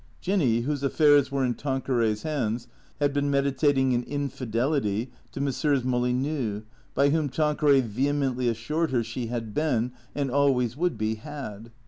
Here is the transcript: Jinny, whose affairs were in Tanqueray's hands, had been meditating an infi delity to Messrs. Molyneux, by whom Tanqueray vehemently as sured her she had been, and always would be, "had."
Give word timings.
Jinny, 0.19 0.61
whose 0.61 0.81
affairs 0.81 1.31
were 1.31 1.45
in 1.45 1.53
Tanqueray's 1.53 2.23
hands, 2.23 2.67
had 2.99 3.13
been 3.13 3.29
meditating 3.29 3.93
an 3.93 4.01
infi 4.05 4.49
delity 4.49 5.09
to 5.31 5.39
Messrs. 5.39 5.83
Molyneux, 5.83 6.63
by 6.95 7.09
whom 7.09 7.29
Tanqueray 7.29 7.81
vehemently 7.81 8.49
as 8.49 8.57
sured 8.57 8.89
her 8.89 9.03
she 9.03 9.27
had 9.27 9.53
been, 9.53 9.91
and 10.15 10.31
always 10.31 10.75
would 10.75 10.97
be, 10.97 11.13
"had." 11.17 11.69